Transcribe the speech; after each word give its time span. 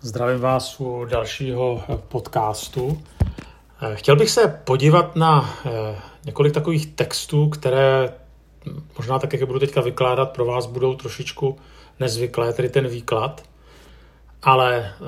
Zdravím 0.00 0.40
vás 0.40 0.80
u 0.80 1.04
dalšího 1.04 1.82
podcastu. 2.08 3.02
Chtěl 3.94 4.16
bych 4.16 4.30
se 4.30 4.60
podívat 4.64 5.16
na 5.16 5.54
eh, 5.66 5.96
několik 6.24 6.54
takových 6.54 6.86
textů, 6.86 7.48
které 7.48 8.14
možná 8.98 9.18
tak, 9.18 9.32
jak 9.32 9.40
je 9.40 9.46
budu 9.46 9.58
teďka 9.58 9.80
vykládat, 9.80 10.30
pro 10.30 10.44
vás 10.44 10.66
budou 10.66 10.94
trošičku 10.94 11.56
nezvyklé, 12.00 12.52
tedy 12.52 12.68
ten 12.68 12.88
výklad. 12.88 13.42
Ale 14.42 14.76
eh, 14.76 15.04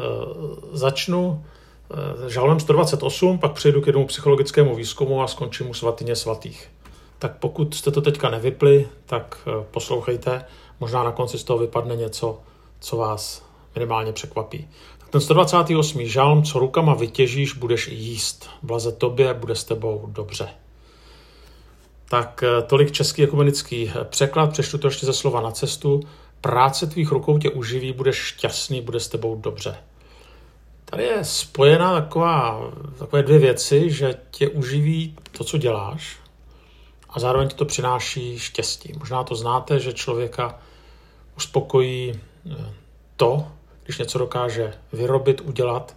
začnu 0.73 1.45
eh, 1.91 2.31
žalem 2.31 2.61
128, 2.61 3.39
pak 3.39 3.53
přejdu 3.53 3.81
k 3.81 3.87
jednomu 3.87 4.07
psychologickému 4.07 4.75
výzkumu 4.75 5.23
a 5.23 5.27
skončím 5.27 5.71
u 5.71 5.75
svatyně 5.75 6.17
svatých. 6.17 6.71
Tak 7.19 7.37
pokud 7.37 7.75
jste 7.75 7.91
to 7.91 8.01
teďka 8.01 8.31
nevypli, 8.31 8.89
tak 9.07 9.49
poslouchejte. 9.71 10.45
Možná 10.81 11.05
na 11.05 11.13
konci 11.13 11.39
z 11.39 11.45
toho 11.45 11.59
vypadne 11.59 11.97
něco, 11.97 12.39
co 12.81 12.97
vás 12.97 13.50
minimálně 13.75 14.13
překvapí. 14.13 14.69
Tak 14.99 15.09
ten 15.09 15.21
128. 15.21 16.05
žalm, 16.05 16.43
co 16.43 16.59
rukama 16.59 16.95
vytěžíš, 16.95 17.55
budeš 17.55 17.89
jíst. 17.89 18.51
Blaze 18.63 18.93
tobě, 18.93 19.35
bude 19.35 19.55
s 19.55 19.65
tebou 19.65 20.07
dobře. 20.09 20.49
Tak 22.09 22.43
eh, 22.43 22.63
tolik 22.63 22.93
český 22.93 23.23
ekumenický 23.23 23.93
eh, 23.95 24.05
překlad, 24.05 24.53
přečtu 24.53 24.79
to 24.79 24.87
ještě 24.87 25.07
ze 25.07 25.13
slova 25.13 25.41
na 25.41 25.51
cestu. 25.51 26.01
Práce 26.41 26.87
tvých 26.87 27.13
rukou 27.13 27.39
tě 27.39 27.51
uživí, 27.51 27.93
budeš 27.93 28.17
šťastný, 28.17 28.81
bude 28.81 29.01
s 29.01 29.09
tebou 29.09 29.37
dobře. 29.37 29.77
Tady 30.85 31.03
je 31.03 31.25
spojená 31.25 32.01
taková, 32.01 32.71
takové 32.99 33.23
dvě 33.23 33.39
věci, 33.39 33.91
že 33.91 34.15
tě 34.31 34.49
uživí 34.49 35.17
to, 35.39 35.45
co 35.45 35.59
děláš, 35.59 36.17
a 37.11 37.21
zároveň 37.21 37.49
ti 37.49 37.55
to 37.55 37.65
přináší 37.65 38.39
štěstí. 38.39 38.93
Možná 38.99 39.25
to 39.25 39.35
znáte, 39.35 39.81
že 39.81 39.93
člověka 39.93 40.59
uspokojí 41.37 42.13
eh, 42.51 42.75
to, 43.17 43.47
když 43.91 43.99
něco 43.99 44.19
dokáže 44.19 44.73
vyrobit, 44.93 45.41
udělat, 45.41 45.97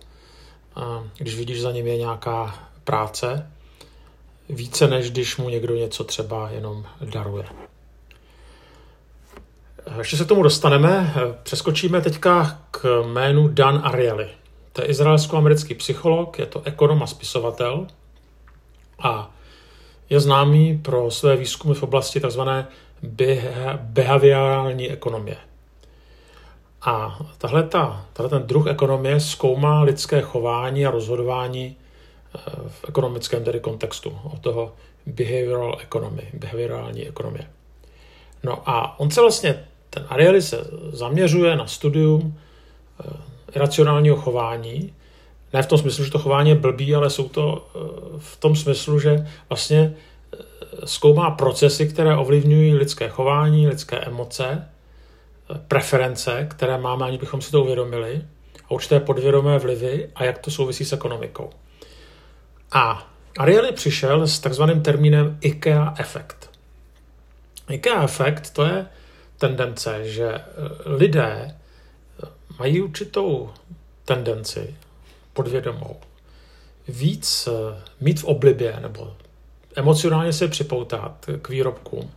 když 1.18 1.36
vidíš, 1.36 1.62
za 1.62 1.72
ním 1.72 1.88
je 1.88 1.98
nějaká 1.98 2.70
práce, 2.84 3.52
více 4.50 4.88
než 4.88 5.12
když 5.12 5.38
mu 5.38 5.50
někdo 5.50 5.76
něco 5.76 6.04
třeba 6.04 6.50
jenom 6.50 6.86
daruje. 7.02 7.46
Ještě 9.98 10.18
se 10.18 10.26
k 10.26 10.28
tomu 10.28 10.44
dostaneme. 10.44 11.14
Přeskočíme 11.44 12.02
teďka 12.02 12.60
k 12.72 13.04
jménu 13.06 13.48
Dan 13.48 13.82
Ariely. 13.84 14.30
To 14.74 14.82
je 14.82 14.88
izraelsko-americký 14.88 15.76
psycholog, 15.76 16.40
je 16.40 16.46
to 16.46 16.62
ekonom 16.66 17.04
a 17.04 17.08
spisovatel 17.08 17.88
a 19.00 19.32
je 20.10 20.20
známý 20.20 20.78
pro 20.78 21.12
své 21.12 21.36
výzkumy 21.36 21.74
v 21.74 21.84
oblasti 21.84 22.20
tzv. 22.20 22.42
behaviorální 23.78 24.92
ekonomie. 24.92 25.38
A 26.86 27.20
tahle, 27.38 27.64
ta, 27.64 28.06
tahle 28.14 28.30
ten 28.30 28.48
druh 28.48 28.68
ekonomie 28.68 29.20
zkoumá 29.20 29.82
lidské 29.82 30.22
chování 30.22 30.86
a 30.86 30.92
rozhodování 30.92 31.76
eh, 32.36 32.40
v 32.68 32.86
ekonomickém 32.90 33.44
tedy 33.44 33.60
kontextu, 33.60 34.20
od 34.24 34.40
toho 34.40 34.74
behavioral 35.06 35.78
economy, 35.82 36.28
behaviorální 36.34 37.08
ekonomie. 37.08 37.48
No 38.44 38.70
a 38.70 39.00
on 39.00 39.12
se 39.12 39.22
vlastně, 39.22 39.66
ten 39.90 40.06
Ariely 40.10 40.42
se 40.42 40.68
zaměřuje 40.92 41.56
na 41.56 41.68
studium 41.68 42.40
eh, 43.00 43.14
iracionálního 43.56 44.16
chování, 44.16 44.94
ne 45.54 45.64
v 45.64 45.68
tom 45.68 45.78
smyslu, 45.78 46.04
že 46.06 46.12
to 46.12 46.20
chování 46.20 46.50
je 46.50 46.56
blbý, 46.56 46.96
ale 46.96 47.10
jsou 47.10 47.30
to 47.30 47.68
eh, 47.76 47.80
v 48.18 48.38
tom 48.38 48.56
smyslu, 48.56 49.00
že 49.00 49.28
vlastně 49.50 49.96
zkoumá 50.86 51.32
procesy, 51.32 51.88
které 51.88 52.18
ovlivňují 52.18 52.74
lidské 52.74 53.10
chování, 53.10 53.68
lidské 53.68 53.98
emoce 53.98 54.73
preference, 55.68 56.48
které 56.50 56.78
máme, 56.78 57.06
ani 57.06 57.18
bychom 57.18 57.42
si 57.42 57.52
to 57.52 57.64
uvědomili, 57.64 58.22
a 58.66 58.72
určité 58.72 59.00
podvědomé 59.00 59.60
vlivy 59.60 60.10
a 60.16 60.24
jak 60.24 60.38
to 60.38 60.52
souvisí 60.52 60.86
s 60.86 60.94
ekonomikou. 60.94 61.50
A 62.72 63.08
Ariely 63.38 63.72
přišel 63.72 64.28
s 64.28 64.40
takzvaným 64.40 64.82
termínem 64.82 65.38
IKEA 65.42 65.94
efekt. 65.98 66.50
IKEA 67.70 68.04
efekt 68.04 68.50
to 68.50 68.66
je 68.66 68.86
tendence, 69.38 70.10
že 70.10 70.30
eh, 70.30 70.44
lidé 70.86 71.36
eh, 71.48 72.28
mají 72.60 72.82
určitou 72.82 73.50
tendenci 74.06 74.76
podvědomou 75.34 76.00
víc 76.88 77.48
eh, 77.48 77.82
mít 78.02 78.20
v 78.20 78.24
oblibě 78.24 78.80
nebo 78.80 79.16
emocionálně 79.76 80.34
se 80.34 80.48
připoutat 80.48 81.26
k 81.42 81.50
výrobkům, 81.50 82.12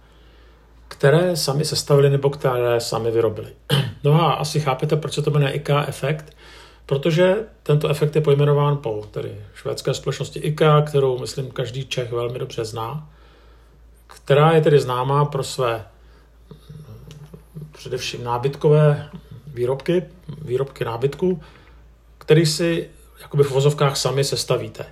které 0.89 1.37
sami 1.37 1.65
sestavili 1.65 2.11
nebo 2.11 2.31
které 2.31 2.81
sami 2.81 3.11
vyrobili. 3.11 3.53
No 4.05 4.23
a 4.23 4.33
asi 4.33 4.61
chápete, 4.61 4.97
proč 4.97 5.15
se 5.15 5.23
to 5.23 5.31
jmenuje 5.31 5.53
IKEA 5.53 5.85
efekt, 5.89 6.37
protože 6.87 7.37
tento 7.63 7.89
efekt 7.89 8.17
je 8.17 8.23
pojmenován 8.23 8.77
po 8.77 9.09
tedy 9.11 9.41
švédské 9.55 9.95
společnosti 9.95 10.39
IKEA, 10.39 10.83
kterou, 10.83 11.19
myslím, 11.19 11.51
každý 11.51 11.87
Čech 11.87 12.13
velmi 12.13 12.39
dobře 12.39 12.65
zná, 12.65 13.11
která 14.07 14.53
je 14.53 14.61
tedy 14.61 14.81
známá 14.81 15.25
pro 15.25 15.43
své 15.43 15.85
především 17.73 18.25
nábytkové 18.25 19.11
výrobky, 19.47 20.05
výrobky 20.43 20.85
nábytku, 20.85 21.43
který 22.19 22.47
si 22.47 22.91
jakoby 23.23 23.45
v 23.45 23.51
vozovkách 23.51 23.97
sami 23.97 24.25
sestavíte. 24.25 24.87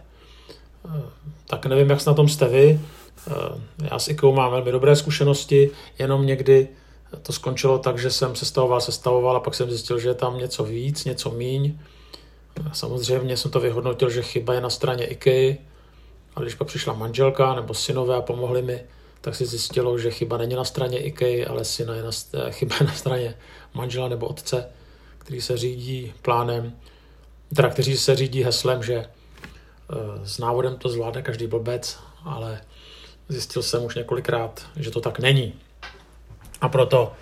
Tak 1.47 1.67
nevím, 1.67 1.91
jak 1.91 2.07
na 2.07 2.15
tom 2.15 2.29
jste 2.29 2.49
vy, 2.49 2.81
Eh, 2.81 3.04
já 3.91 3.99
s 3.99 4.09
IKEA 4.09 4.31
mám 4.31 4.51
velmi 4.51 4.73
dobré 4.73 4.97
zkušenosti, 4.97 5.71
jenom 5.99 6.27
někdy 6.27 6.69
to 7.23 7.33
skončilo 7.33 7.79
tak, 7.79 7.99
že 7.99 8.11
jsem 8.11 8.35
sestavoval, 8.35 8.81
sestavoval 8.81 9.37
a 9.37 9.41
pak 9.41 9.55
jsem 9.55 9.71
zjistil, 9.71 9.99
že 9.99 10.09
je 10.09 10.15
tam 10.15 10.39
něco 10.39 10.65
víc, 10.65 11.05
něco 11.05 11.31
míň. 11.31 11.79
Samozřejmě 12.73 13.37
jsem 13.37 13.51
to 13.51 13.61
vyhodnotil, 13.61 14.11
že 14.11 14.23
chyba 14.23 14.55
je 14.55 14.61
na 14.61 14.71
straně 14.71 15.07
IKEA, 15.07 15.57
a 16.37 16.41
když 16.41 16.55
pak 16.55 16.69
přišla 16.69 16.93
manželka 16.93 17.55
nebo 17.55 17.75
synové 17.75 18.17
a 18.17 18.21
pomohli 18.21 18.63
mi, 18.63 18.85
tak 19.21 19.35
si 19.35 19.47
zjistilo, 19.47 19.99
že 19.99 20.11
chyba 20.11 20.37
není 20.37 20.55
na 20.55 20.65
straně 20.65 20.99
IKEA, 20.99 21.49
ale 21.49 21.65
syna 21.65 21.95
je 21.95 22.03
na, 22.03 22.11
eh, 22.35 22.51
chyba 22.53 22.77
je 22.81 22.87
na 22.87 22.93
straně 22.93 23.35
manžela 23.75 24.09
nebo 24.09 24.27
otce, 24.27 24.69
který 25.19 25.41
se 25.41 25.57
řídí 25.57 26.15
plánem, 26.23 26.77
teda 27.57 27.69
kteří 27.69 27.97
se 27.97 28.17
řídí 28.17 28.45
heslem, 28.45 28.83
že 28.83 28.95
eh, 28.95 29.07
s 30.25 30.39
návodem 30.39 30.77
to 30.77 30.89
zvládne 30.89 31.23
každý 31.23 31.47
blbec, 31.47 31.99
ale 32.25 32.61
Zjistil 33.29 33.63
jsem 33.63 33.85
už 33.85 33.95
několikrát, 33.95 34.67
že 34.77 34.91
to 34.91 35.01
tak 35.01 35.19
není. 35.19 35.53
A 36.61 36.69
proto 36.69 37.13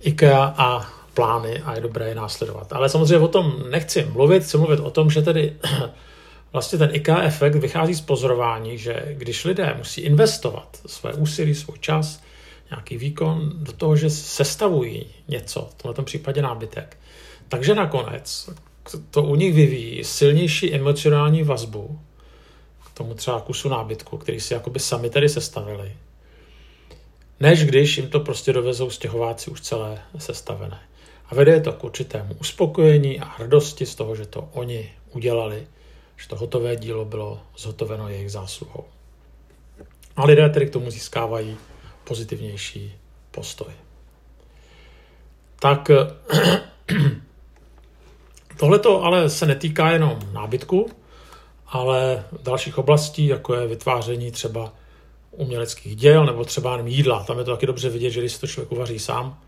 IKEA 0.00 0.54
a 0.56 0.90
plány 1.14 1.62
a 1.64 1.74
je 1.74 1.80
dobré 1.80 2.08
je 2.08 2.14
následovat. 2.14 2.72
Ale 2.72 2.88
samozřejmě 2.88 3.18
o 3.18 3.28
tom 3.28 3.64
nechci 3.70 4.04
mluvit, 4.04 4.42
chci 4.42 4.58
mluvit 4.58 4.80
o 4.80 4.90
tom, 4.90 5.10
že 5.10 5.22
tedy 5.22 5.56
vlastně 6.52 6.78
ten 6.78 6.90
IKEA 6.92 7.22
efekt 7.22 7.54
vychází 7.54 7.94
z 7.94 8.00
pozorování, 8.00 8.78
že 8.78 9.02
když 9.12 9.44
lidé 9.44 9.74
musí 9.78 10.00
investovat 10.00 10.80
své 10.86 11.12
úsilí, 11.12 11.54
svůj 11.54 11.78
čas, 11.78 12.22
nějaký 12.70 12.96
výkon 12.96 13.50
do 13.54 13.72
toho, 13.72 13.96
že 13.96 14.10
sestavují 14.10 15.06
něco, 15.28 15.68
v 15.78 15.82
tomto 15.82 16.02
případě 16.02 16.42
nábytek, 16.42 16.96
takže 17.48 17.74
nakonec 17.74 18.50
to 19.10 19.22
u 19.22 19.34
nich 19.34 19.54
vyvíjí 19.54 20.04
silnější 20.04 20.74
emocionální 20.74 21.42
vazbu 21.42 22.00
tomu 22.98 23.14
třeba 23.14 23.40
kusu 23.40 23.68
nábytku, 23.68 24.18
který 24.18 24.40
si 24.40 24.54
jakoby 24.54 24.80
sami 24.80 25.10
tady 25.10 25.28
sestavili, 25.28 25.92
než 27.40 27.64
když 27.64 27.96
jim 27.96 28.10
to 28.10 28.20
prostě 28.20 28.52
dovezou 28.52 28.90
stěhováci 28.90 29.50
už 29.50 29.60
celé 29.60 30.02
sestavené. 30.18 30.80
A 31.26 31.34
vede 31.34 31.60
to 31.60 31.72
k 31.72 31.84
určitému 31.84 32.34
uspokojení 32.40 33.20
a 33.20 33.24
hrdosti 33.24 33.86
z 33.86 33.94
toho, 33.94 34.16
že 34.16 34.26
to 34.26 34.48
oni 34.52 34.92
udělali, 35.10 35.66
že 36.16 36.28
to 36.28 36.36
hotové 36.36 36.76
dílo 36.76 37.04
bylo 37.04 37.40
zhotoveno 37.56 38.08
jejich 38.08 38.32
zásluhou. 38.32 38.84
A 40.16 40.24
lidé 40.24 40.48
tedy 40.48 40.66
k 40.66 40.72
tomu 40.72 40.90
získávají 40.90 41.56
pozitivnější 42.04 42.94
postoj. 43.30 43.72
Tak 45.60 45.90
tohle 48.56 48.80
ale 49.00 49.30
se 49.30 49.46
netýká 49.46 49.90
jenom 49.90 50.18
nábytku, 50.32 50.90
ale 51.68 52.24
dalších 52.42 52.78
oblastí, 52.78 53.26
jako 53.26 53.54
je 53.54 53.66
vytváření 53.66 54.30
třeba 54.30 54.72
uměleckých 55.30 55.96
děl 55.96 56.26
nebo 56.26 56.44
třeba 56.44 56.72
jenom 56.72 56.86
jídla. 56.86 57.24
Tam 57.24 57.38
je 57.38 57.44
to 57.44 57.50
taky 57.50 57.66
dobře 57.66 57.88
vidět, 57.88 58.10
že 58.10 58.20
když 58.20 58.32
si 58.32 58.40
to 58.40 58.46
člověk 58.46 58.72
uvaří 58.72 58.98
sám, 58.98 59.40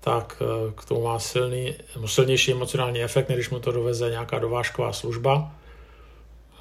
tak 0.00 0.42
eh, 0.42 0.72
k 0.76 0.84
tomu 0.84 1.02
má 1.02 1.18
silný, 1.18 1.74
silnější 2.06 2.52
emocionální 2.52 3.02
efekt, 3.02 3.28
než 3.28 3.36
když 3.36 3.50
mu 3.50 3.60
to 3.60 3.72
doveze 3.72 4.10
nějaká 4.10 4.38
dovážková 4.38 4.92
služba. 4.92 5.52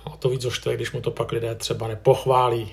A 0.06 0.10
to 0.10 0.30
víc 0.30 0.42
zoštve, 0.42 0.76
když 0.76 0.92
mu 0.92 1.02
to 1.02 1.12
pak 1.12 1.32
lidé 1.32 1.56
třeba 1.56 1.88
nepochválí. 1.88 2.72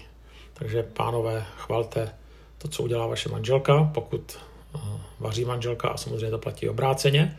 Takže 0.52 0.82
pánové, 0.82 1.46
chvalte 1.56 2.14
to, 2.58 2.68
co 2.68 2.82
udělá 2.82 3.06
vaše 3.06 3.28
manželka, 3.28 3.90
pokud 3.94 4.38
eh, 4.74 4.78
vaří 5.20 5.44
manželka 5.44 5.88
a 5.88 5.96
samozřejmě 5.96 6.30
to 6.30 6.38
platí 6.38 6.68
obráceně. 6.68 7.38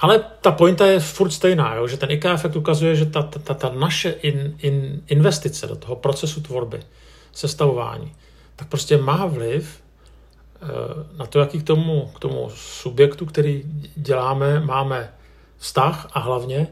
Ale 0.00 0.24
ta 0.40 0.52
pointa 0.52 0.86
je 0.86 1.00
furt 1.00 1.30
stejná, 1.30 1.74
jo? 1.74 1.86
že 1.86 1.96
ten 1.96 2.10
IKEA 2.10 2.34
efekt 2.34 2.56
ukazuje, 2.56 2.96
že 2.96 3.06
ta, 3.06 3.22
ta, 3.22 3.54
ta 3.54 3.68
naše 3.68 4.10
in, 4.10 4.54
in, 4.58 5.02
investice 5.06 5.66
do 5.66 5.76
toho 5.76 5.96
procesu 5.96 6.40
tvorby, 6.40 6.82
sestavování, 7.32 8.12
tak 8.56 8.68
prostě 8.68 8.96
má 8.96 9.26
vliv 9.26 9.80
eh, 10.62 10.66
na 11.18 11.26
to, 11.26 11.38
jaký 11.38 11.60
k 11.60 11.66
tomu, 11.66 12.10
k 12.16 12.18
tomu 12.18 12.50
subjektu, 12.54 13.26
který 13.26 13.62
děláme, 13.96 14.60
máme 14.60 15.12
vztah 15.56 16.08
a 16.12 16.20
hlavně, 16.20 16.66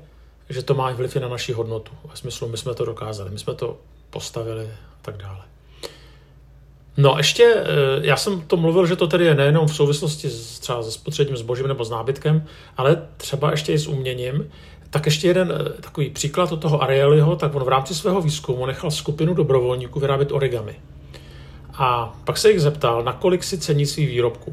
že 0.48 0.62
to 0.62 0.74
má 0.74 0.92
vliv 0.92 1.16
i 1.16 1.20
na 1.20 1.28
naši 1.28 1.52
hodnotu. 1.52 1.92
Ve 2.10 2.16
smyslu, 2.16 2.48
my 2.48 2.56
jsme 2.56 2.74
to 2.74 2.84
dokázali, 2.84 3.30
my 3.30 3.38
jsme 3.38 3.54
to 3.54 3.78
postavili 4.10 4.64
a 4.66 4.98
tak 5.02 5.16
dále. 5.16 5.55
No 6.96 7.14
ještě, 7.16 7.54
eh, 7.56 7.64
já 8.00 8.16
jsem 8.16 8.40
to 8.40 8.56
mluvil, 8.56 8.86
že 8.86 8.96
to 8.96 9.06
tedy 9.06 9.24
je 9.24 9.34
nejenom 9.34 9.66
v 9.66 9.76
souvislosti 9.76 10.30
s, 10.30 10.58
třeba 10.58 10.82
se 10.82 10.90
spotřebním 10.90 11.36
zbožím 11.36 11.68
nebo 11.68 11.84
s 11.84 11.90
nábytkem, 11.90 12.44
ale 12.76 13.02
třeba 13.16 13.50
ještě 13.50 13.72
i 13.72 13.78
s 13.78 13.86
uměním. 13.86 14.50
Tak 14.90 15.06
ještě 15.06 15.28
jeden 15.28 15.52
eh, 15.52 15.82
takový 15.82 16.10
příklad 16.10 16.52
od 16.52 16.60
toho 16.60 16.82
Arielyho, 16.82 17.36
tak 17.36 17.54
on 17.54 17.64
v 17.64 17.68
rámci 17.68 17.94
svého 17.94 18.22
výzkumu 18.22 18.66
nechal 18.66 18.90
skupinu 18.90 19.34
dobrovolníků 19.34 20.00
vyrábět 20.00 20.32
origami. 20.32 20.76
A 21.74 22.18
pak 22.24 22.38
se 22.38 22.50
jich 22.50 22.60
zeptal, 22.60 23.04
nakolik 23.04 23.44
si 23.44 23.58
cení 23.58 23.86
svý 23.86 24.06
výrobku. 24.06 24.52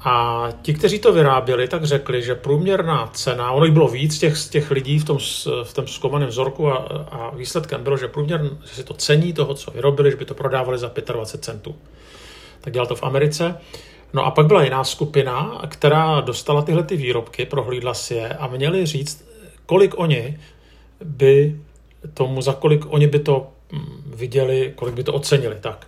A 0.00 0.48
ti, 0.62 0.74
kteří 0.74 0.98
to 0.98 1.12
vyráběli, 1.12 1.68
tak 1.68 1.84
řekli, 1.84 2.22
že 2.22 2.34
průměrná 2.34 3.10
cena, 3.12 3.52
ono 3.52 3.64
jich 3.64 3.74
bylo 3.74 3.88
víc 3.88 4.18
těch, 4.18 4.48
těch 4.50 4.70
lidí 4.70 4.98
v 4.98 5.04
tom, 5.04 5.18
v 5.64 5.74
tom 5.74 5.86
zkoumaném 5.86 6.28
vzorku 6.28 6.68
a, 6.68 6.76
a 7.10 7.30
výsledkem 7.36 7.82
bylo, 7.82 7.96
že 7.96 8.08
průměr, 8.08 8.50
že 8.68 8.74
si 8.74 8.84
to 8.84 8.94
cení 8.94 9.32
toho, 9.32 9.54
co 9.54 9.70
vyrobili, 9.70 10.10
že 10.10 10.16
by 10.16 10.24
to 10.24 10.34
prodávali 10.34 10.78
za 10.78 10.92
25 11.12 11.44
centů. 11.44 11.74
Tak 12.60 12.72
dělal 12.72 12.86
to 12.86 12.96
v 12.96 13.02
Americe. 13.02 13.60
No 14.12 14.24
a 14.24 14.30
pak 14.30 14.46
byla 14.46 14.64
jiná 14.64 14.84
skupina, 14.84 15.62
která 15.68 16.20
dostala 16.20 16.62
tyhle 16.62 16.82
ty 16.82 16.96
výrobky, 16.96 17.46
prohlídla 17.46 17.94
si 17.94 18.14
je 18.14 18.28
a 18.28 18.46
měli 18.46 18.86
říct, 18.86 19.28
kolik 19.66 19.98
oni 19.98 20.38
by 21.04 21.60
tomu, 22.14 22.42
za 22.42 22.52
kolik 22.52 22.84
oni 22.88 23.06
by 23.06 23.18
to 23.18 23.50
mm, 23.72 24.12
viděli, 24.16 24.72
kolik 24.76 24.94
by 24.94 25.04
to 25.04 25.12
ocenili. 25.12 25.56
Tak. 25.60 25.86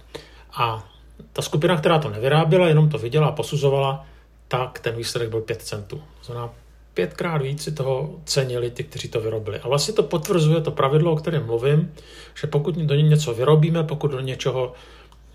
A 0.52 0.88
ta 1.32 1.42
skupina, 1.42 1.76
která 1.76 1.98
to 1.98 2.10
nevyráběla, 2.10 2.68
jenom 2.68 2.88
to 2.88 2.98
viděla 2.98 3.26
a 3.26 3.32
posuzovala, 3.32 4.06
tak 4.48 4.78
ten 4.78 4.96
výsledek 4.96 5.28
byl 5.30 5.40
5 5.40 5.62
centů. 5.62 6.02
Znamená, 6.24 6.50
pětkrát 6.94 7.42
víc 7.42 7.62
si 7.62 7.72
toho 7.72 8.20
cenili 8.24 8.70
ty, 8.70 8.84
kteří 8.84 9.08
to 9.08 9.20
vyrobili. 9.20 9.60
A 9.60 9.68
vlastně 9.68 9.94
to 9.94 10.02
potvrzuje 10.02 10.60
to 10.60 10.70
pravidlo, 10.70 11.12
o 11.12 11.16
kterém 11.16 11.46
mluvím, 11.46 11.94
že 12.40 12.46
pokud 12.46 12.74
do 12.74 12.94
něj 12.94 13.02
něco 13.02 13.34
vyrobíme, 13.34 13.84
pokud 13.84 14.10
do 14.10 14.20
něčeho 14.20 14.72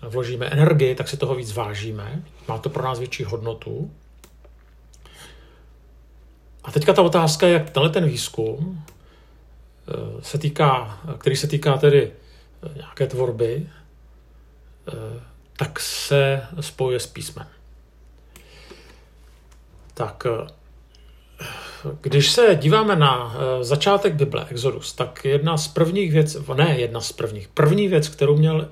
vložíme 0.02 0.46
energii, 0.46 0.94
tak 0.94 1.08
si 1.08 1.16
toho 1.16 1.34
víc 1.34 1.52
vážíme. 1.52 2.22
Má 2.48 2.58
to 2.58 2.68
pro 2.68 2.82
nás 2.82 2.98
větší 2.98 3.24
hodnotu. 3.24 3.90
A 6.64 6.72
teďka 6.72 6.92
ta 6.92 7.02
otázka 7.02 7.46
jak 7.46 7.70
tenhle 7.70 7.90
ten 7.90 8.04
výzkum 8.04 8.84
eh, 9.88 10.22
se 10.22 10.38
týká, 10.38 11.00
který 11.18 11.36
se 11.36 11.46
týká 11.46 11.76
tedy 11.76 12.12
eh, 12.62 12.70
nějaké 12.76 13.06
tvorby, 13.06 13.66
eh, 14.88 15.20
tak 15.56 15.80
se 15.80 16.42
spojuje 16.60 17.00
s 17.00 17.06
písmem. 17.06 17.46
Tak 19.94 20.26
když 22.00 22.32
se 22.32 22.54
díváme 22.54 22.96
na 22.96 23.36
začátek 23.60 24.14
Bible, 24.14 24.46
Exodus, 24.50 24.92
tak 24.92 25.24
jedna 25.24 25.56
z 25.56 25.68
prvních 25.68 26.12
věcí, 26.12 26.38
ne 26.54 26.78
jedna 26.78 27.00
z 27.00 27.12
prvních, 27.12 27.48
první 27.48 27.88
věc, 27.88 28.08
kterou 28.08 28.36
měl 28.36 28.68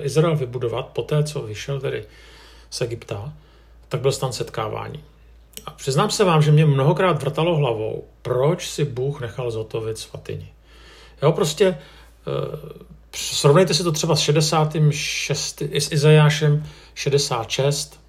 Izrael 0.00 0.36
vybudovat 0.36 0.86
po 0.86 1.02
té, 1.02 1.24
co 1.24 1.42
vyšel 1.42 1.80
tedy 1.80 2.04
z 2.70 2.80
Egypta, 2.80 3.32
tak 3.88 4.00
byl 4.00 4.12
stan 4.12 4.32
setkávání. 4.32 5.04
A 5.66 5.70
přiznám 5.70 6.10
se 6.10 6.24
vám, 6.24 6.42
že 6.42 6.52
mě 6.52 6.66
mnohokrát 6.66 7.22
vrtalo 7.22 7.56
hlavou, 7.56 8.04
proč 8.22 8.68
si 8.68 8.84
Bůh 8.84 9.20
nechal 9.20 9.50
zotovit 9.50 9.98
svatyni. 9.98 10.52
Jo, 11.22 11.32
prostě 11.32 11.78
srovnejte 13.14 13.74
si 13.74 13.84
to 13.84 13.92
třeba 13.92 14.16
s 14.16 14.20
66, 14.20 15.62
s 15.62 15.92
Izajášem 15.92 16.66
66, 16.94 18.00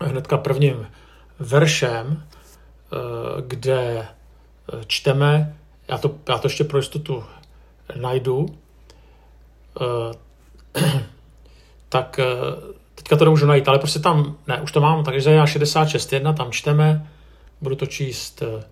hnedka 0.00 0.36
prvním 0.36 0.86
veršem, 1.38 2.22
e, 2.22 2.96
kde 3.42 4.08
čteme, 4.86 5.56
já 5.88 5.98
to, 5.98 6.14
já 6.28 6.38
to 6.38 6.46
ještě 6.46 6.64
pro 6.64 6.78
jistotu 6.78 7.24
najdu, 7.96 8.46
e, 9.80 10.16
tak 11.88 12.20
teďka 12.94 13.16
to 13.16 13.24
nemůžu 13.24 13.46
najít, 13.46 13.68
ale 13.68 13.78
prostě 13.78 13.98
tam, 13.98 14.36
ne, 14.46 14.60
už 14.60 14.72
to 14.72 14.80
mám, 14.80 15.04
takže 15.04 15.30
já 15.30 15.44
66.1, 15.44 16.34
tam 16.34 16.52
čteme, 16.52 17.10
budu 17.60 17.76
to 17.76 17.86
číst 17.86 18.42
eh, 18.42 18.64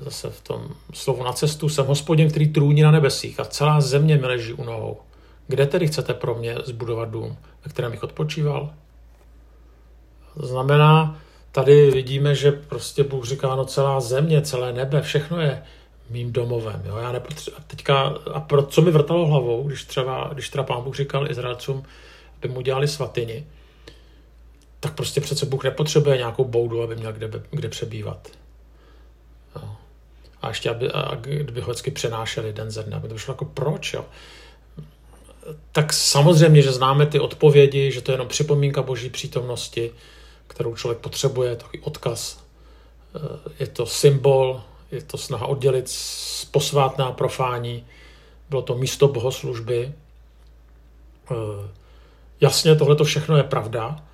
zase 0.00 0.30
v 0.30 0.40
tom 0.40 0.68
slovu 0.94 1.24
na 1.24 1.32
cestu, 1.32 1.68
jsem 1.68 1.86
hospodin, 1.86 2.30
který 2.30 2.48
trůní 2.48 2.82
na 2.82 2.90
nebesích 2.90 3.40
a 3.40 3.44
celá 3.44 3.80
země 3.80 4.16
mi 4.16 4.26
leží 4.26 4.52
u 4.52 4.64
nohou. 4.64 5.00
Kde 5.46 5.66
tedy 5.66 5.86
chcete 5.86 6.14
pro 6.14 6.34
mě 6.34 6.56
zbudovat 6.64 7.10
dům, 7.10 7.36
ve 7.64 7.70
kterém 7.70 7.90
bych 7.90 8.02
odpočíval? 8.02 8.70
Znamená, 10.36 11.20
tady 11.52 11.90
vidíme, 11.90 12.34
že 12.34 12.52
prostě 12.52 13.04
Bůh 13.04 13.24
říká, 13.24 13.56
no 13.56 13.64
celá 13.64 14.00
země, 14.00 14.42
celé 14.42 14.72
nebe, 14.72 15.02
všechno 15.02 15.40
je 15.40 15.62
mým 16.10 16.32
domovem. 16.32 16.82
Jo? 16.86 16.96
Já 16.96 17.12
nepotře- 17.12 17.52
a 17.58 17.62
teďka, 17.66 18.14
a 18.32 18.40
pro, 18.40 18.62
co 18.62 18.82
mi 18.82 18.90
vrtalo 18.90 19.26
hlavou, 19.26 19.62
když 19.62 19.84
třeba, 19.84 20.30
když 20.32 20.48
třeba 20.48 20.64
pán 20.64 20.82
Bůh 20.82 20.96
říkal 20.96 21.30
Izraelcům, 21.30 21.82
aby 22.38 22.48
mu 22.48 22.60
dělali 22.60 22.88
svatyni, 22.88 23.46
tak 24.80 24.94
prostě 24.94 25.20
přece 25.20 25.46
Bůh 25.46 25.64
nepotřebuje 25.64 26.16
nějakou 26.16 26.44
boudu, 26.44 26.82
aby 26.82 26.96
měl 26.96 27.12
kde, 27.12 27.30
kde 27.50 27.68
přebývat. 27.68 28.28
A 30.42 30.48
ještě, 30.48 30.70
aby, 30.70 30.90
a 30.92 31.14
kdyby 31.14 31.60
ho 31.60 31.66
vždycky 31.66 31.90
přenášeli 31.90 32.52
den 32.52 32.70
ze 32.70 32.82
dne, 32.82 32.96
aby 32.96 33.08
to 33.08 33.18
šlo 33.18 33.32
jako 33.32 33.44
proč, 33.44 33.92
jo? 33.92 34.04
Tak 35.72 35.92
samozřejmě, 35.92 36.62
že 36.62 36.72
známe 36.72 37.06
ty 37.06 37.20
odpovědi, 37.20 37.92
že 37.92 38.00
to 38.00 38.12
je 38.12 38.14
jenom 38.14 38.28
připomínka 38.28 38.82
boží 38.82 39.10
přítomnosti, 39.10 39.92
kterou 40.46 40.76
člověk 40.76 40.98
potřebuje, 40.98 41.56
takový 41.56 41.80
odkaz. 41.80 42.44
Je 43.58 43.66
to 43.66 43.86
symbol, 43.86 44.62
je 44.92 45.02
to 45.02 45.18
snaha 45.18 45.46
oddělit 45.46 45.90
posvátná 46.50 47.12
profání, 47.12 47.86
bylo 48.50 48.62
to 48.62 48.74
místo 48.74 49.08
bohoslužby, 49.08 49.92
Jasně, 52.40 52.76
tohle 52.76 52.96
to 52.96 53.04
všechno 53.04 53.36
je 53.36 53.42
pravda, 53.42 54.04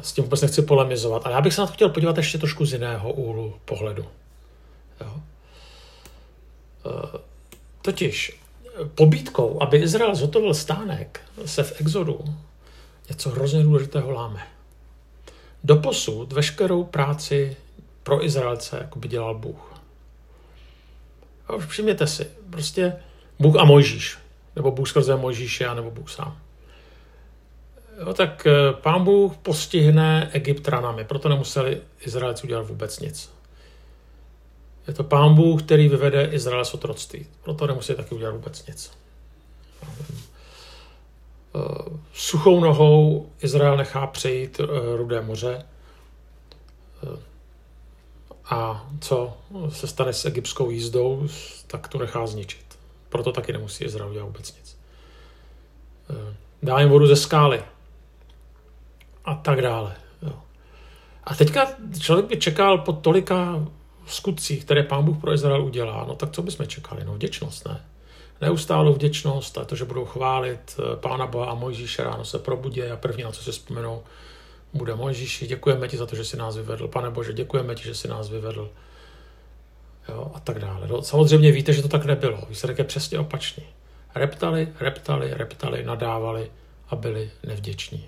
s 0.00 0.12
tím 0.12 0.24
vůbec 0.24 0.42
nechci 0.42 0.62
polemizovat, 0.62 1.26
ale 1.26 1.34
já 1.34 1.40
bych 1.40 1.54
se 1.54 1.60
na 1.60 1.66
to 1.66 1.72
chtěl 1.72 1.88
podívat 1.88 2.16
ještě 2.16 2.38
trošku 2.38 2.64
z 2.64 2.72
jiného 2.72 3.12
úhlu 3.12 3.54
pohledu. 3.64 4.06
Jo? 5.00 5.12
Totiž 7.86 8.40
pobítkou, 8.94 9.62
aby 9.62 9.76
Izrael 9.76 10.14
zhotovil 10.14 10.54
stánek, 10.54 11.20
se 11.44 11.62
v 11.62 11.80
Exodu 11.80 12.24
něco 13.08 13.30
hrozně 13.30 13.62
důležitého 13.62 14.10
láme. 14.10 14.46
Doposud 15.64 16.32
veškerou 16.32 16.84
práci 16.84 17.56
pro 18.02 18.24
Izraelce 18.24 18.78
jako 18.78 18.98
by 18.98 19.08
dělal 19.08 19.34
Bůh. 19.34 19.74
A 21.46 21.54
už 21.54 21.66
všimněte 21.66 22.06
si, 22.06 22.26
prostě 22.50 22.96
Bůh 23.38 23.56
a 23.56 23.64
Mojžíš, 23.64 24.18
nebo 24.56 24.70
Bůh 24.70 24.88
skrze 24.88 25.16
Mojžíše, 25.16 25.74
nebo 25.74 25.90
Bůh 25.90 26.10
sám 26.10 26.38
jo, 27.98 28.14
tak 28.14 28.46
eh, 28.46 28.72
pán 28.72 29.04
Bůh 29.04 29.36
postihne 29.36 30.30
Egypt 30.32 30.68
ranami, 30.68 31.04
proto 31.04 31.28
nemuseli 31.28 31.80
Izraelci 32.00 32.44
udělat 32.44 32.66
vůbec 32.66 33.00
nic. 33.00 33.35
Je 34.88 34.94
to 34.94 35.04
pán 35.04 35.34
Bůh, 35.34 35.62
který 35.62 35.88
vyvede 35.88 36.24
Izrael 36.24 36.64
z 36.64 36.74
otroctví, 36.74 37.26
proto 37.42 37.66
nemusí 37.66 37.94
taky 37.94 38.14
udělat 38.14 38.34
vůbec 38.34 38.66
nic. 38.66 38.90
Eh, 41.54 41.98
suchou 42.14 42.60
nohou 42.60 43.30
Izrael 43.42 43.76
nechá 43.76 44.06
přejít 44.06 44.60
eh, 44.60 44.96
Rudé 44.96 45.20
moře. 45.20 45.66
A 48.50 48.90
co 49.00 49.36
se 49.68 49.86
stane 49.86 50.12
s 50.12 50.24
egyptskou 50.24 50.70
jízdou, 50.70 51.28
tak 51.66 51.88
to 51.88 51.98
nechá 51.98 52.26
zničit. 52.26 52.78
Proto 53.08 53.32
taky 53.32 53.52
nemusí 53.52 53.84
Izrael 53.84 54.10
udělat 54.10 54.26
vůbec 54.26 54.56
nic. 54.56 54.78
Dá 56.62 56.80
jim 56.80 56.88
vodu 56.88 57.06
ze 57.06 57.16
skály, 57.16 57.62
a 59.26 59.34
tak 59.34 59.62
dále. 59.62 59.96
A 61.24 61.34
teďka 61.34 61.66
člověk 61.98 62.26
by 62.26 62.36
čekal 62.36 62.78
po 62.78 62.92
tolika 62.92 63.66
skutcích, 64.14 64.64
které 64.64 64.82
pán 64.82 65.04
Bůh 65.04 65.20
pro 65.20 65.32
Izrael 65.32 65.64
udělá, 65.64 66.04
no 66.08 66.14
tak 66.14 66.30
co 66.30 66.42
bychom 66.42 66.66
čekali? 66.66 67.04
No 67.04 67.14
vděčnost, 67.14 67.68
ne? 67.68 67.80
Neustálou 68.40 68.92
vděčnost 68.92 69.58
a 69.58 69.64
to, 69.64 69.76
že 69.76 69.84
budou 69.84 70.04
chválit 70.04 70.60
eh, 70.78 70.96
pána 70.96 71.26
Boha 71.26 71.46
a 71.46 71.54
Mojžíše 71.54 72.04
ráno 72.04 72.24
se 72.24 72.38
probudí 72.38 72.82
a 72.82 72.96
první, 72.96 73.22
na 73.22 73.32
co 73.32 73.42
si 73.42 73.50
vzpomenou, 73.50 74.02
bude 74.74 74.94
Mojžíši, 74.94 75.46
děkujeme 75.46 75.88
ti 75.88 75.96
za 75.96 76.06
to, 76.06 76.16
že 76.16 76.24
jsi 76.24 76.36
nás 76.36 76.56
vyvedl. 76.56 76.88
Pane 76.88 77.10
Bože, 77.10 77.32
děkujeme 77.32 77.74
ti, 77.74 77.82
že 77.82 77.94
jsi 77.94 78.08
nás 78.08 78.28
vyvedl. 78.28 78.70
Jo, 80.08 80.32
a 80.34 80.40
tak 80.40 80.58
dále. 80.58 80.88
No, 80.88 81.02
samozřejmě 81.02 81.52
víte, 81.52 81.72
že 81.72 81.82
to 81.82 81.88
tak 81.88 82.04
nebylo. 82.04 82.42
Výsledek 82.48 82.78
je 82.78 82.84
přesně 82.84 83.18
opačný. 83.18 83.64
Reptali, 84.14 84.68
reptali, 84.80 85.34
reptali, 85.34 85.84
nadávali 85.84 86.50
a 86.88 86.96
byli 86.96 87.30
nevděční. 87.46 88.06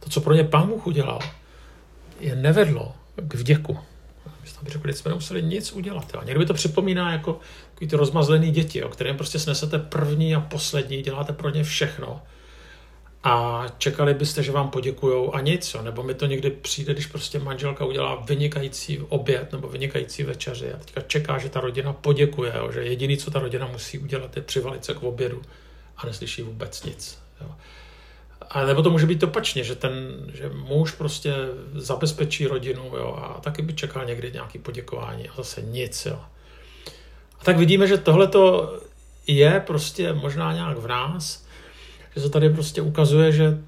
To, 0.00 0.10
co 0.10 0.20
pro 0.20 0.34
ně 0.34 0.44
pán 0.44 0.68
Bůh 0.68 0.86
udělal, 0.86 1.18
je 2.20 2.36
nevedlo 2.36 2.94
k 3.16 3.34
vděku. 3.34 3.78
My 4.42 4.48
jsme 4.48 4.70
řekli, 4.70 4.92
jsme 4.92 5.08
nemuseli 5.08 5.42
nic 5.42 5.72
udělat. 5.72 6.10
Jo. 6.14 6.20
Někdo 6.24 6.40
by 6.40 6.46
to 6.46 6.54
připomíná 6.54 7.12
jako 7.12 7.40
takový 7.70 7.88
ty 7.88 7.96
rozmazlený 7.96 8.50
děti, 8.50 8.82
o 8.82 8.88
kterým 8.88 9.16
prostě 9.16 9.38
snesete 9.38 9.78
první 9.78 10.34
a 10.34 10.40
poslední, 10.40 11.02
děláte 11.02 11.32
pro 11.32 11.50
ně 11.50 11.64
všechno. 11.64 12.22
a 13.24 13.66
čekali 13.78 14.14
byste, 14.14 14.42
že 14.42 14.52
vám 14.52 14.70
poděkujou 14.70 15.34
a 15.34 15.40
nic, 15.40 15.74
jo. 15.74 15.82
nebo 15.82 16.02
mi 16.02 16.14
to 16.14 16.26
někdy 16.26 16.50
přijde, 16.50 16.92
když 16.92 17.06
prostě 17.06 17.38
manželka 17.38 17.84
udělá 17.84 18.14
vynikající 18.14 19.00
oběd 19.08 19.52
nebo 19.52 19.68
vynikající 19.68 20.22
večeři 20.22 20.72
a 20.72 20.76
teďka 20.76 21.00
čeká, 21.00 21.38
že 21.38 21.48
ta 21.48 21.60
rodina 21.60 21.92
poděkuje, 21.92 22.52
jo. 22.56 22.72
že 22.72 22.80
jediný, 22.82 23.16
co 23.16 23.30
ta 23.30 23.38
rodina 23.38 23.66
musí 23.66 23.98
udělat, 23.98 24.36
je 24.36 24.42
přivalit 24.42 24.84
se 24.84 24.94
k 24.94 25.02
obědu 25.02 25.42
a 25.96 26.06
neslyší 26.06 26.42
vůbec 26.42 26.84
nic. 26.84 27.18
Jo. 27.40 27.54
A 28.50 28.64
nebo 28.64 28.82
to 28.82 28.90
může 28.90 29.06
být 29.06 29.22
opačně, 29.22 29.64
že 29.64 29.74
ten 29.74 29.92
že 30.34 30.48
muž 30.48 30.92
prostě 30.92 31.34
zabezpečí 31.74 32.46
rodinu 32.46 32.84
jo, 32.96 33.18
a 33.22 33.40
taky 33.40 33.62
by 33.62 33.74
čekal 33.74 34.04
někdy 34.04 34.32
nějaký 34.32 34.58
poděkování 34.58 35.28
a 35.28 35.32
zase 35.36 35.62
nic. 35.62 36.06
Jo. 36.06 36.20
A 37.40 37.44
tak 37.44 37.58
vidíme, 37.58 37.86
že 37.86 37.98
tohle 37.98 38.28
je 39.26 39.62
prostě 39.66 40.12
možná 40.12 40.52
nějak 40.52 40.78
v 40.78 40.86
nás, 40.86 41.46
že 42.14 42.20
se 42.20 42.30
tady 42.30 42.50
prostě 42.50 42.82
ukazuje, 42.82 43.32
že 43.32 43.58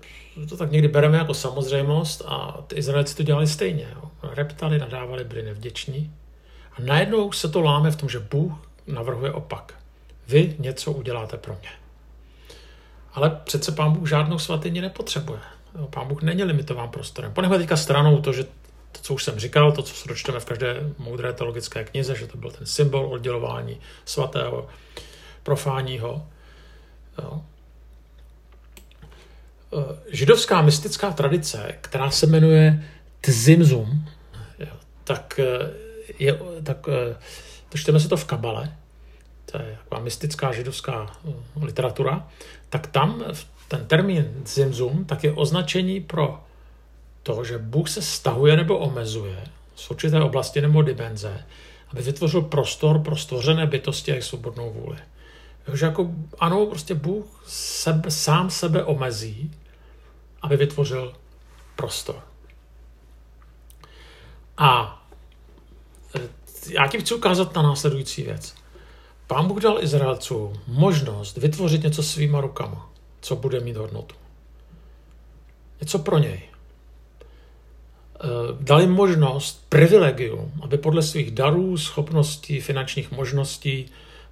to 0.49 0.57
tak 0.57 0.71
někdy 0.71 0.88
bereme 0.88 1.19
jako 1.19 1.35
samozřejmost 1.35 2.23
a 2.26 2.64
ty 2.67 2.76
Izraelci 2.76 3.17
to 3.17 3.23
dělali 3.23 3.47
stejně. 3.47 3.88
Jo. 3.95 4.11
Reptali, 4.23 4.79
nadávali, 4.79 5.25
byli 5.25 5.43
nevděční. 5.43 6.12
A 6.73 6.83
najednou 6.83 7.33
se 7.33 7.49
to 7.49 7.61
láme 7.61 7.91
v 7.91 7.97
tom, 7.97 8.09
že 8.09 8.21
Bůh 8.21 8.52
navrhuje 8.87 9.33
opak. 9.33 9.75
Vy 10.29 10.57
něco 10.59 10.93
uděláte 10.93 11.37
pro 11.37 11.57
mě. 11.61 11.82
Ale 13.12 13.40
přece 13.45 13.73
pán 13.73 13.92
Bůh 13.92 14.09
žádnou 14.09 14.38
svatyni 14.38 14.81
nepotřebuje. 14.81 15.40
Pán 15.90 16.09
Bůh 16.09 16.23
není 16.23 16.45
limitován 16.45 16.88
prostorem. 16.88 17.33
Ponechme 17.33 17.59
teďka 17.59 17.76
stranou 17.76 18.21
to, 18.21 18.33
že 18.33 18.45
to, 18.92 19.00
co 19.00 19.14
už 19.14 19.25
jsem 19.25 19.38
říkal, 19.38 19.73
to, 19.73 19.83
co 19.83 19.95
se 19.95 20.09
dočteme 20.09 20.40
v 20.40 20.45
každé 20.45 20.76
moudré 20.99 21.33
teologické 21.33 21.85
knize, 21.85 22.16
že 22.16 22.26
to 22.26 22.38
byl 22.38 22.50
ten 22.50 22.66
symbol 22.66 23.12
oddělování 23.12 23.81
svatého, 24.04 24.69
profáního. 25.42 26.26
Jo. 27.23 27.42
Eh, 29.73 29.97
židovská 30.09 30.62
mystická 30.62 31.11
tradice, 31.11 31.75
která 31.81 32.11
se 32.11 32.26
jmenuje 32.26 32.85
Tzimzum, 33.21 34.09
tak, 35.04 35.40
eh, 35.42 35.71
je, 36.19 36.38
tak 36.62 36.87
to 37.69 37.78
čteme 37.78 38.00
se 38.00 38.09
to 38.09 38.16
v 38.16 38.25
Kabale, 38.25 38.76
to 39.51 39.59
je 39.63 39.79
taková 39.83 40.01
mystická 40.01 40.53
židovská 40.53 41.17
literatura, 41.63 42.29
tak 42.69 42.87
tam 42.87 43.25
ten 43.69 43.87
termín 43.87 44.43
Tzimzum 44.43 45.05
tak 45.05 45.25
je 45.25 45.33
označení 45.33 46.01
pro 46.01 46.41
to, 47.23 47.45
že 47.45 47.59
Bůh 47.59 47.91
se 47.91 48.03
stahuje 48.03 48.57
nebo 48.57 48.79
omezuje 48.79 49.45
z 49.77 49.91
určité 49.91 50.21
oblasti 50.21 50.61
nebo 50.61 50.83
dimenze, 50.83 51.45
aby 51.89 52.03
vytvořil 52.03 52.43
prostor 52.43 52.99
pro 52.99 53.17
stvořené 53.17 53.67
bytosti 53.67 54.11
a 54.11 54.15
jejich 54.15 54.25
svobodnou 54.25 54.71
vůli. 54.73 54.97
Takže 55.65 55.87
jako 55.87 56.11
ano, 56.39 56.67
prostě 56.67 56.95
Bůh 56.95 57.45
sebe, 57.47 58.11
sám 58.11 58.51
sebe 58.51 58.85
omezí, 58.85 59.51
aby 60.43 60.57
vytvořil 60.57 61.15
prostor. 61.77 62.23
A 64.59 65.03
e, 66.15 66.21
já 66.69 66.87
ti 66.87 66.99
chci 67.01 67.15
ukázat 67.15 67.55
na 67.55 67.63
následující 67.63 68.23
věc. 68.23 68.62
Pán 69.33 69.49
Bůh 69.49 69.62
dal 69.62 69.79
Izraelcům 69.83 70.53
možnost 70.67 71.37
vytvořit 71.37 71.83
něco 71.83 72.03
svýma 72.03 72.41
rukama, 72.41 72.91
co 73.21 73.37
bude 73.37 73.61
mít 73.61 73.77
hodnotu. 73.77 74.15
Něco 75.81 75.99
pro 75.99 76.19
něj. 76.19 76.33
E, 76.33 76.43
dal 78.61 78.81
jim 78.81 78.91
možnost, 78.91 79.67
privilegium, 79.69 80.53
aby 80.62 80.79
podle 80.79 81.03
svých 81.03 81.31
darů, 81.31 81.77
schopností, 81.77 82.61
finančních 82.61 83.11
možností, 83.11 83.87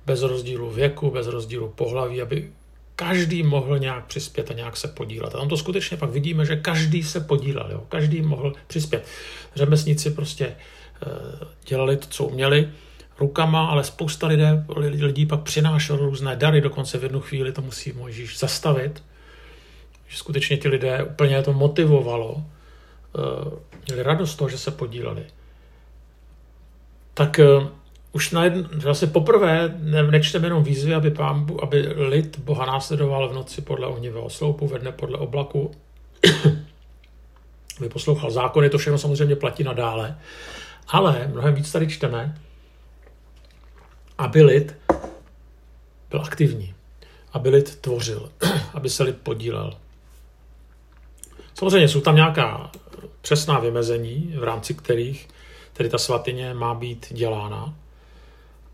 bez 0.06 0.22
rozdílu 0.22 0.70
věku, 0.70 1.10
bez 1.10 1.26
rozdílu 1.26 1.68
pohlaví, 1.68 2.22
aby 2.22 2.50
každý 2.96 3.42
mohl 3.42 3.78
nějak 3.78 4.06
přispět 4.06 4.50
a 4.50 4.54
nějak 4.54 4.76
se 4.76 4.88
podílet. 4.88 5.34
A 5.34 5.38
tam 5.38 5.48
to 5.48 5.56
skutečně 5.56 5.96
pak 5.96 6.10
vidíme, 6.10 6.46
že 6.46 6.56
každý 6.56 7.02
se 7.02 7.20
podílel, 7.20 7.68
jo? 7.72 7.84
každý 7.88 8.22
mohl 8.22 8.54
přispět. 8.66 9.06
Řemesníci 9.54 10.10
prostě 10.10 10.44
e, 10.46 10.56
dělali 11.66 11.96
to, 11.96 12.06
co 12.06 12.24
uměli, 12.24 12.70
rukama, 13.20 13.66
ale 13.66 13.84
spousta 13.84 14.26
lidé, 14.26 14.64
lidí 14.76 15.26
pak 15.26 15.40
přinášel 15.40 15.96
různé 15.96 16.36
dary, 16.36 16.60
dokonce 16.60 16.98
v 16.98 17.02
jednu 17.02 17.20
chvíli 17.20 17.52
to 17.52 17.62
musí 17.62 17.92
Mojžíš 17.92 18.38
zastavit, 18.38 19.02
že 20.08 20.16
skutečně 20.16 20.56
ti 20.56 20.68
lidé 20.68 21.04
úplně 21.04 21.42
to 21.42 21.52
motivovalo, 21.52 22.36
e, 22.36 22.42
měli 23.86 24.02
radost 24.02 24.32
z 24.32 24.36
toho, 24.36 24.48
že 24.48 24.58
se 24.58 24.70
podíleli. 24.70 25.24
Tak 27.14 27.38
e, 27.38 27.44
už 28.12 28.30
na 28.30 28.44
jedn, 28.44 28.60
vlastně 28.82 29.08
poprvé 29.08 29.74
ne, 29.78 30.02
nečteme 30.02 30.46
jenom 30.46 30.64
výzvy, 30.64 30.94
aby, 30.94 31.10
pán, 31.10 31.46
aby 31.62 31.80
lid 31.96 32.38
Boha 32.38 32.66
následoval 32.66 33.28
v 33.28 33.34
noci 33.34 33.60
podle 33.60 33.86
ohnivého 33.86 34.30
sloupu, 34.30 34.68
ve 34.68 34.78
dne 34.78 34.92
podle 34.92 35.18
oblaku, 35.18 35.70
aby 37.78 37.88
poslouchal 37.88 38.30
zákony, 38.30 38.70
to 38.70 38.78
všechno 38.78 38.98
samozřejmě 38.98 39.36
platí 39.36 39.64
nadále. 39.64 40.18
Ale 40.88 41.28
mnohem 41.32 41.54
víc 41.54 41.72
tady 41.72 41.88
čteme, 41.88 42.34
aby 44.20 44.42
lid 44.42 44.76
byl 46.10 46.22
aktivní, 46.24 46.74
aby 47.32 47.48
lid 47.48 47.76
tvořil, 47.76 48.32
aby 48.74 48.90
se 48.90 49.02
lid 49.02 49.16
podílel. 49.22 49.78
Samozřejmě 51.54 51.88
jsou 51.88 52.00
tam 52.00 52.16
nějaká 52.16 52.70
přesná 53.20 53.58
vymezení, 53.58 54.34
v 54.38 54.44
rámci 54.44 54.74
kterých 54.74 55.28
tedy 55.72 55.88
ta 55.88 55.98
svatyně 55.98 56.54
má 56.54 56.74
být 56.74 57.06
dělána. 57.10 57.74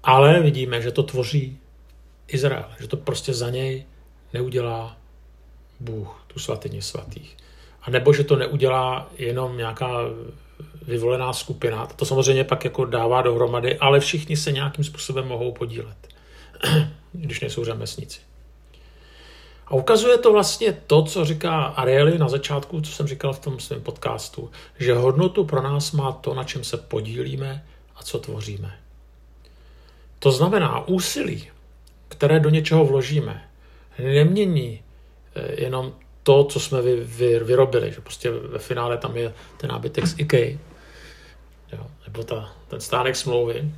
Ale 0.03 0.41
vidíme, 0.41 0.83
že 0.83 0.93
to 0.93 1.03
tvoří 1.03 1.59
Izrael, 2.29 2.69
že 2.81 2.89
to 2.89 2.97
prostě 2.97 3.35
za 3.35 3.51
něj 3.51 3.85
neudělá 4.33 4.97
Bůh, 5.81 6.25
tu 6.27 6.39
svatyni 6.39 6.83
svatých. 6.83 7.37
A 7.83 7.91
nebo 7.91 8.13
že 8.13 8.25
to 8.25 8.37
neudělá 8.37 9.11
jenom 9.19 9.57
nějaká 9.57 9.89
vyvolená 10.83 11.33
skupina. 11.33 11.87
To 11.87 12.05
samozřejmě 12.05 12.45
pak 12.45 12.65
jako 12.65 12.85
dává 12.85 13.23
dohromady, 13.23 13.79
ale 13.79 14.01
všichni 14.01 14.37
se 14.37 14.53
nějakým 14.53 14.85
způsobem 14.85 15.29
mohou 15.29 15.53
podílet, 15.53 16.09
když 17.13 17.41
nejsou 17.41 17.65
řemesníci. 17.65 18.21
A 19.67 19.75
ukazuje 19.75 20.19
to 20.19 20.33
vlastně 20.33 20.73
to, 20.87 21.03
co 21.03 21.25
říká 21.25 21.65
Ariely 21.65 22.19
na 22.19 22.29
začátku, 22.29 22.81
co 22.81 22.93
jsem 22.93 23.07
říkal 23.07 23.33
v 23.33 23.39
tom 23.39 23.61
svém 23.61 23.83
podcastu, 23.83 24.51
že 24.79 24.95
hodnotu 24.95 25.45
pro 25.45 25.63
nás 25.63 25.93
má 25.93 26.13
to, 26.13 26.35
na 26.35 26.45
čem 26.45 26.65
se 26.65 26.77
podílíme 26.77 27.65
a 27.97 28.03
co 28.03 28.19
tvoříme. 28.19 28.79
To 30.19 30.33
znamená, 30.33 30.89
úsilí, 30.89 31.49
které 32.09 32.41
do 32.41 32.51
něčeho 32.51 32.85
vložíme, 32.85 33.49
nemění 33.99 34.81
eh, 35.35 35.61
jenom 35.63 35.93
to, 36.27 36.45
co 36.45 36.61
jsme 36.61 36.83
vy, 36.83 36.97
vy, 37.05 37.39
vyrobili, 37.39 37.93
že 37.93 38.01
prostě 38.01 38.31
ve 38.31 38.59
finále 38.59 38.99
tam 38.99 39.17
je 39.17 39.35
ten 39.57 39.71
nábytek 39.71 40.07
z 40.07 40.19
IKEA, 40.19 40.59
jo, 41.73 41.87
nebo 42.07 42.23
ta, 42.23 42.53
ten 42.69 42.81
stánek 42.81 43.17
smlouvy, 43.17 43.75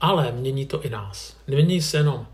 ale 0.00 0.32
mění 0.32 0.66
to 0.66 0.82
i 0.82 0.90
nás. 0.90 1.36
Nemění 1.46 1.82
se 1.82 1.96
jenom 1.96 2.26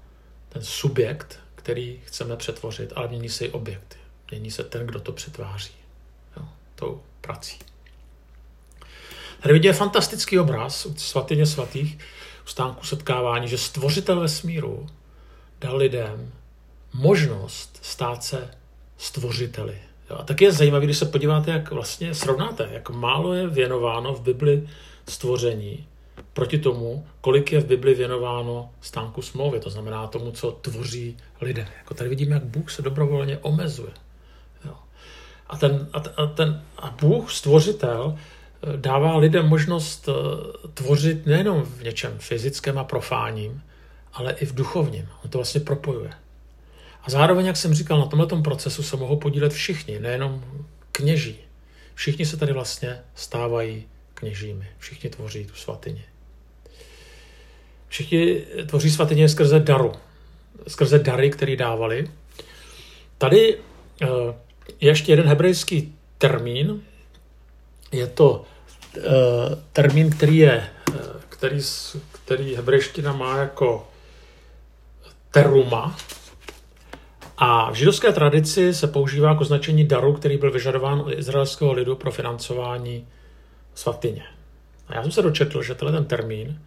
ten 0.48 0.64
subjekt, 0.64 1.40
který 1.54 2.00
chceme 2.04 2.37
přetvořit, 2.37 2.92
ale 2.96 3.08
mění 3.08 3.28
se 3.28 3.44
i 3.44 3.50
objekt. 3.50 3.96
Mění 4.30 4.50
se 4.50 4.64
ten, 4.64 4.87
kdo 4.87 5.00
to 5.00 5.12
přetváří 5.12 5.75
jo, 6.37 6.48
tou 6.75 7.02
prací. 7.20 7.58
Tady 9.42 9.54
vidíte 9.54 9.72
fantastický 9.72 10.38
obraz 10.38 10.87
u 10.87 10.94
svatyně 10.94 11.46
svatých, 11.46 11.98
stánku 12.44 12.87
setkávání, 12.87 13.48
že 13.48 13.58
stvořitel 13.58 14.20
vesmíru 14.20 14.87
dal 15.60 15.76
lidem 15.76 16.32
možnost 16.92 17.78
stát 17.82 18.25
se 18.25 18.57
stvořiteli. 18.98 19.78
A 20.10 20.22
tak 20.22 20.40
je 20.40 20.52
zajímavé, 20.52 20.84
když 20.84 20.98
se 20.98 21.06
podíváte, 21.06 21.50
jak 21.50 21.70
vlastně 21.70 22.14
srovnáte, 22.14 22.68
jak 22.72 22.90
málo 22.90 23.34
je 23.34 23.48
věnováno 23.48 24.14
v 24.14 24.20
Bibli 24.20 24.68
stvoření 25.08 25.86
proti 26.32 26.58
tomu, 26.58 27.06
kolik 27.20 27.52
je 27.52 27.60
v 27.60 27.66
Bibli 27.66 27.94
věnováno 27.94 28.70
stánku 28.80 29.22
smlouvy, 29.22 29.60
to 29.60 29.70
znamená 29.70 30.06
tomu, 30.06 30.32
co 30.32 30.52
tvoří 30.52 31.16
lidé. 31.40 31.68
Jako 31.78 31.94
tady 31.94 32.10
vidíme, 32.10 32.34
jak 32.34 32.44
Bůh 32.44 32.70
se 32.70 32.82
dobrovolně 32.82 33.38
omezuje. 33.38 33.92
Jo. 34.64 34.74
A, 35.46 35.56
ten, 35.56 35.88
a, 35.92 36.00
ten, 36.00 36.12
a, 36.16 36.26
ten, 36.26 36.62
a 36.78 36.90
Bůh, 37.00 37.32
stvořitel, 37.32 38.16
dává 38.76 39.16
lidem 39.16 39.48
možnost 39.48 40.08
eh, 40.08 40.68
tvořit 40.74 41.26
nejenom 41.26 41.62
v 41.62 41.82
něčem 41.82 42.18
fyzickém 42.18 42.78
a 42.78 42.84
profáním, 42.84 43.62
ale 44.12 44.32
i 44.32 44.46
v 44.46 44.54
duchovním. 44.54 45.08
On 45.24 45.30
to 45.30 45.38
vlastně 45.38 45.60
propojuje. 45.60 46.10
A 47.08 47.10
zároveň, 47.10 47.46
jak 47.46 47.56
jsem 47.56 47.74
říkal, 47.74 47.98
na 47.98 48.06
tomto 48.06 48.36
procesu 48.36 48.82
se 48.82 48.96
mohou 48.96 49.16
podílet 49.16 49.52
všichni, 49.52 49.98
nejenom 49.98 50.44
kněží. 50.92 51.38
Všichni 51.94 52.26
se 52.26 52.36
tady 52.36 52.52
vlastně 52.52 53.00
stávají 53.14 53.86
kněžími. 54.14 54.66
Všichni 54.78 55.10
tvoří 55.10 55.44
tu 55.44 55.54
svatyni. 55.54 56.04
Všichni 57.88 58.42
tvoří 58.66 58.90
svatyně 58.90 59.28
skrze 59.28 59.60
daru. 59.60 59.92
Skrze 60.68 60.98
dary, 60.98 61.30
které 61.30 61.56
dávali. 61.56 62.10
Tady 63.18 63.58
eh, 64.02 64.06
je 64.80 64.90
ještě 64.90 65.12
jeden 65.12 65.28
hebrejský 65.28 65.94
termín, 66.18 66.82
je 67.92 68.06
to 68.06 68.44
uh, 68.96 69.02
termín, 69.72 70.10
který 70.10 70.36
je, 70.36 70.68
uh, 70.88 70.94
který, 71.28 71.60
který 72.24 72.54
hebrejština 72.54 73.12
má 73.12 73.38
jako 73.38 73.88
teruma 75.30 75.96
A 77.40 77.71
v 77.71 77.75
židovské 77.75 78.12
tradici 78.12 78.75
se 78.75 78.87
používá 78.87 79.35
k 79.35 79.40
označení 79.40 79.85
daru, 79.85 80.12
který 80.12 80.37
byl 80.37 80.50
vyžadován 80.50 81.00
od 81.00 81.12
izraelského 81.12 81.73
lidu 81.73 81.97
pro 81.97 82.11
financování 82.11 83.07
svatyně. 83.75 84.25
A 84.88 84.95
já 84.95 85.02
jsem 85.02 85.12
se 85.12 85.23
dočetl, 85.23 85.62
že 85.62 85.75
tenhle 85.75 85.99
ten 85.99 86.09
termín 86.09 86.61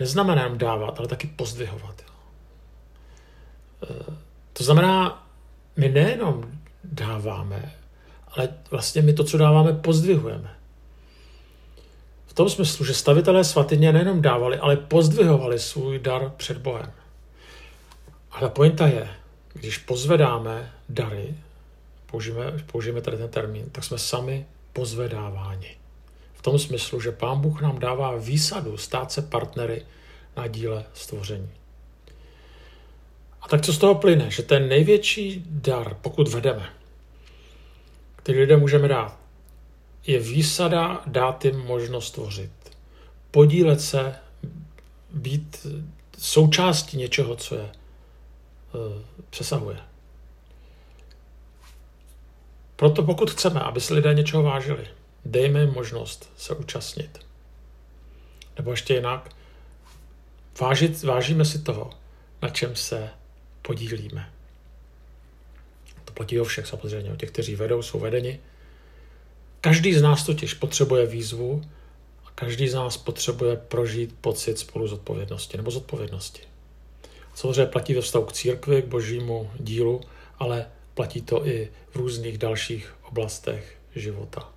neznamená 0.00 0.42
jen 0.42 0.58
dávat, 0.58 0.98
ale 0.98 1.08
taky 1.08 1.26
pozdvihovat. 1.26 2.02
E, 3.82 4.14
to 4.52 4.64
znamená, 4.64 5.26
my 5.76 5.88
nejenom 5.88 6.52
dáváme, 6.84 7.72
ale 8.28 8.48
vlastně 8.70 9.02
my 9.02 9.12
to, 9.12 9.24
co 9.24 9.38
dáváme, 9.38 9.72
pozdvihujeme. 9.72 10.50
V 12.26 12.32
tom 12.32 12.48
smyslu, 12.48 12.84
že 12.84 12.94
stavitelé 12.94 13.44
svatyně 13.44 13.92
nejenom 13.92 14.22
dávali, 14.22 14.58
ale 14.58 14.76
pozdvihovali 14.76 15.58
svůj 15.58 15.98
dar 15.98 16.32
před 16.36 16.58
Bohem. 16.58 16.92
Ale 18.30 18.50
pointa 18.50 18.86
je, 18.86 19.08
když 19.60 19.78
pozvedáme 19.78 20.72
dary, 20.88 21.34
použijeme, 22.06 22.64
použijeme 22.72 23.00
tady 23.00 23.16
ten 23.16 23.28
termín, 23.28 23.70
tak 23.72 23.84
jsme 23.84 23.98
sami 23.98 24.46
pozvedáváni. 24.72 25.76
V 26.34 26.42
tom 26.42 26.58
smyslu, 26.58 27.00
že 27.00 27.12
Pán 27.12 27.40
Bůh 27.40 27.60
nám 27.60 27.78
dává 27.78 28.16
výsadu 28.16 28.76
stát 28.76 29.12
se 29.12 29.22
partnery 29.22 29.82
na 30.36 30.46
díle 30.46 30.84
stvoření. 30.94 31.50
A 33.40 33.48
tak 33.48 33.62
co 33.62 33.72
z 33.72 33.78
toho 33.78 33.94
plyne? 33.94 34.30
Že 34.30 34.42
ten 34.42 34.68
největší 34.68 35.44
dar, 35.46 35.94
pokud 35.94 36.28
vedeme, 36.28 36.68
který 38.16 38.40
lidem 38.40 38.60
můžeme 38.60 38.88
dát, 38.88 39.18
je 40.06 40.18
výsada 40.18 41.02
dát 41.06 41.44
jim 41.44 41.58
možnost 41.58 42.10
tvořit. 42.10 42.50
Podílet 43.30 43.80
se, 43.80 44.14
být 45.12 45.66
součástí 46.18 46.96
něčeho, 46.96 47.36
co 47.36 47.54
je 47.54 47.68
Eh, 48.78 49.04
přesahuje. 49.30 49.78
Proto 52.76 53.02
pokud 53.02 53.30
chceme, 53.30 53.60
aby 53.60 53.80
se 53.80 53.94
lidé 53.94 54.14
něčeho 54.14 54.42
vážili, 54.42 54.86
dejme 55.24 55.60
jim 55.60 55.72
možnost 55.72 56.30
se 56.36 56.54
účastnit. 56.54 57.18
Nebo 58.56 58.70
ještě 58.70 58.94
jinak, 58.94 59.30
vážit, 60.60 61.02
vážíme 61.02 61.44
si 61.44 61.58
toho, 61.58 61.90
na 62.42 62.48
čem 62.48 62.76
se 62.76 63.10
podílíme. 63.62 64.32
To 66.04 66.12
platí 66.12 66.40
o 66.40 66.44
všech 66.44 66.66
samozřejmě, 66.66 67.12
o 67.12 67.16
těch, 67.16 67.30
kteří 67.30 67.56
vedou, 67.56 67.82
jsou 67.82 67.98
vedeni. 67.98 68.40
Každý 69.60 69.94
z 69.94 70.02
nás 70.02 70.26
totiž 70.26 70.54
potřebuje 70.54 71.06
výzvu 71.06 71.62
a 72.26 72.30
každý 72.34 72.68
z 72.68 72.74
nás 72.74 72.96
potřebuje 72.96 73.56
prožít 73.56 74.14
pocit 74.20 74.58
spolu 74.58 74.88
zodpovědnosti 74.88 75.56
nebo 75.56 75.70
zodpovědnosti. 75.70 76.42
Samozřejmě 77.38 77.66
platí 77.66 77.94
ve 77.94 78.00
vztahu 78.00 78.24
k 78.24 78.32
církvi, 78.32 78.82
k 78.82 78.86
božímu 78.86 79.50
dílu, 79.60 80.00
ale 80.38 80.66
platí 80.94 81.22
to 81.22 81.46
i 81.46 81.70
v 81.90 81.96
různých 81.96 82.38
dalších 82.38 82.94
oblastech 83.08 83.76
života. 83.94 84.48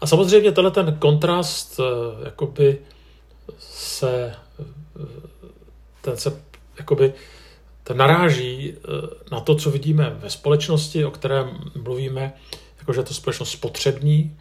A 0.00 0.06
samozřejmě 0.06 0.52
tenhle 0.52 0.70
ten 0.70 0.96
kontrast 0.98 1.80
eh, 1.80 2.24
jakoby 2.24 2.78
se, 3.58 4.34
eh, 4.60 5.04
ten 6.00 6.16
se 6.16 6.42
jakoby 6.78 7.12
ten 7.82 7.96
naráží 7.96 8.74
eh, 8.74 8.80
na 9.32 9.40
to, 9.40 9.54
co 9.54 9.70
vidíme 9.70 10.10
ve 10.10 10.30
společnosti, 10.30 11.04
o 11.04 11.10
kterém 11.10 11.58
mluvíme, 11.82 12.32
jakože 12.78 13.00
je 13.00 13.04
to 13.04 13.14
společnost 13.14 13.50
spotřební, 13.50 14.36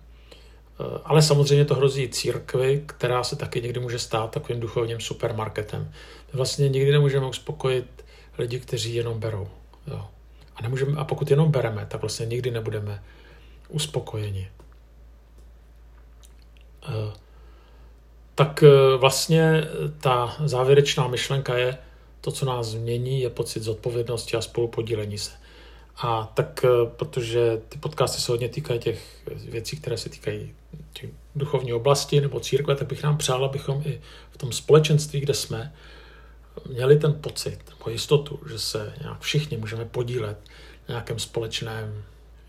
ale 1.03 1.22
samozřejmě 1.22 1.65
to 1.65 1.75
hrozí 1.75 2.10
církvi, 2.10 2.84
která 2.86 3.24
se 3.24 3.36
taky 3.36 3.62
někdy 3.62 3.80
může 3.80 4.00
stát 4.00 4.32
takovým 4.32 4.62
duchovním 4.62 5.00
supermarketem. 5.00 5.92
My 6.34 6.38
vlastně 6.38 6.70
nikdy 6.70 6.92
nemůžeme 6.92 7.27
uspokojit 7.27 8.06
lidi, 8.38 8.60
kteří 8.60 8.96
jenom 8.96 9.20
berou. 9.20 9.48
Jo. 9.88 10.08
A, 10.56 10.62
nemůžeme, 10.62 11.00
a 11.00 11.03
pokud 11.03 11.32
jenom 11.32 11.51
bereme, 11.51 11.86
tak 11.89 12.01
vlastně 12.01 12.25
nikdy 12.25 12.51
nebudeme 12.51 13.03
uspokojeni. 13.70 14.50
Eh, 16.88 17.13
tak 18.36 18.63
eh, 18.63 18.98
vlastně 18.98 19.63
ta 20.00 20.36
závěrečná 20.46 21.08
myšlenka 21.08 21.58
je, 21.58 21.77
to, 22.21 22.32
co 22.32 22.45
nás 22.45 22.67
změní, 22.67 23.21
je 23.21 23.30
pocit 23.30 23.63
zodpovědnosti 23.63 24.38
a 24.38 24.41
spolupodílení 24.41 25.17
se. 25.17 25.32
A 25.97 26.32
tak, 26.34 26.65
protože 26.86 27.62
ty 27.69 27.77
podcasty 27.77 28.21
se 28.21 28.32
hodně 28.32 28.49
týkají 28.49 28.79
těch 28.79 29.27
věcí, 29.49 29.77
které 29.77 29.97
se 29.97 30.10
týkají 30.10 30.56
těch 30.93 31.10
duchovní 31.36 31.73
oblasti 31.73 32.21
nebo 32.21 32.39
církve, 32.39 32.75
tak 32.75 32.88
bych 32.88 33.03
nám 33.03 33.17
přál, 33.17 33.45
abychom 33.45 33.82
i 33.86 34.01
v 34.32 34.38
tom 34.38 34.51
společenství, 34.51 35.19
kde 35.19 35.34
jsme, 35.34 35.73
měli 36.69 36.97
ten 36.97 37.13
pocit 37.13 37.60
nebo 37.69 37.89
jistotu, 37.89 38.39
že 38.49 38.60
se 38.60 38.93
nějak 39.01 39.21
všichni 39.21 39.58
můžeme 39.58 39.86
podílet 39.86 40.38
na 40.89 40.93
nějakém 40.93 41.19
společném 41.19 42.03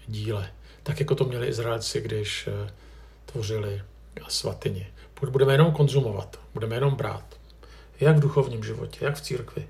díle. 0.09 0.50
Tak 0.83 1.00
jako 1.00 1.14
to 1.14 1.24
měli 1.24 1.46
Izraelci, 1.46 2.00
když 2.00 2.48
eh, 2.48 2.72
tvořili 3.26 3.83
svatyni. 4.28 4.87
Pokud 5.14 5.28
budeme 5.30 5.54
jenom 5.54 5.72
konzumovat, 5.72 6.40
budeme 6.54 6.76
jenom 6.76 6.94
brát, 6.94 7.24
jak 8.00 8.16
v 8.16 8.20
duchovním 8.20 8.64
životě, 8.64 9.04
jak 9.04 9.16
v 9.16 9.20
církvi, 9.20 9.68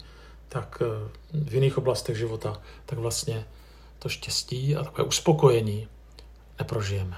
tak 0.49 0.83
eh, 0.83 1.09
v 1.33 1.55
jiných 1.55 1.79
oblastech 1.79 2.17
života, 2.17 2.63
tak 2.87 2.99
vlastně 2.99 3.47
to 4.05 4.09
štěstí 4.09 4.77
a 4.77 4.85
takové 4.85 5.09
uspokojení 5.09 5.89
neprožijeme. 6.59 7.17